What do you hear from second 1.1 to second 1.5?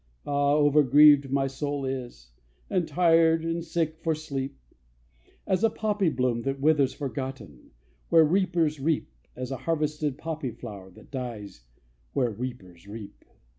my